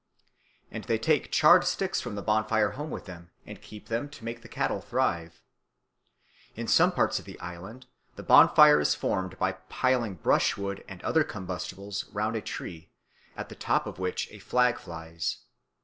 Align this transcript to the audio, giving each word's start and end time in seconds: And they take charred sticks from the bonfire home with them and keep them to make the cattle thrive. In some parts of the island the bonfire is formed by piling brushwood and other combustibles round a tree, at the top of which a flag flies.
And 0.71 0.83
they 0.85 0.97
take 0.97 1.29
charred 1.31 1.63
sticks 1.63 2.01
from 2.01 2.15
the 2.15 2.23
bonfire 2.23 2.71
home 2.71 2.89
with 2.89 3.05
them 3.05 3.29
and 3.45 3.61
keep 3.61 3.87
them 3.87 4.09
to 4.09 4.25
make 4.25 4.41
the 4.41 4.47
cattle 4.47 4.81
thrive. 4.81 5.43
In 6.55 6.67
some 6.67 6.91
parts 6.91 7.19
of 7.19 7.25
the 7.25 7.39
island 7.39 7.85
the 8.15 8.23
bonfire 8.23 8.79
is 8.79 8.95
formed 8.95 9.37
by 9.37 9.51
piling 9.69 10.15
brushwood 10.15 10.83
and 10.87 11.03
other 11.03 11.23
combustibles 11.23 12.05
round 12.05 12.35
a 12.35 12.41
tree, 12.41 12.89
at 13.37 13.49
the 13.49 13.55
top 13.55 13.85
of 13.85 13.99
which 13.99 14.27
a 14.31 14.39
flag 14.39 14.79
flies. 14.79 15.41